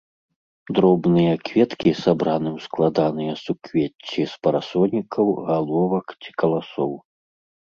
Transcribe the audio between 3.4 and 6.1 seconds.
суквецці з парасонікаў, галовак